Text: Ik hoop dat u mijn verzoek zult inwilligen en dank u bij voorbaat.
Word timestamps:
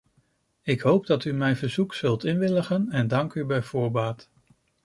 Ik 0.63 0.81
hoop 0.81 1.05
dat 1.05 1.25
u 1.25 1.33
mijn 1.33 1.55
verzoek 1.55 1.93
zult 1.93 2.23
inwilligen 2.23 2.89
en 2.91 3.07
dank 3.07 3.33
u 3.33 3.45
bij 3.45 3.61
voorbaat. 3.63 4.29